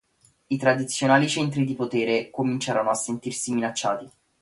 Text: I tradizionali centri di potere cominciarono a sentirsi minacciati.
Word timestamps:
I 0.47 0.57
tradizionali 0.57 1.29
centri 1.29 1.63
di 1.63 1.75
potere 1.75 2.31
cominciarono 2.31 2.89
a 2.89 2.95
sentirsi 2.95 3.53
minacciati. 3.53 4.09